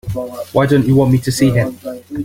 Why 0.53 0.65
don't 0.65 0.87
you 0.87 0.95
want 0.95 1.11
me 1.11 1.19
to 1.19 1.31
see 1.31 1.51
him? 1.51 1.77